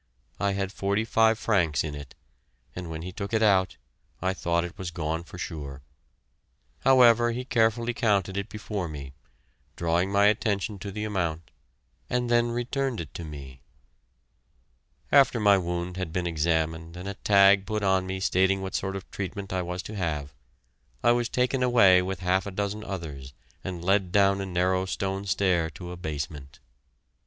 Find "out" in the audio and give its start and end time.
3.43-3.77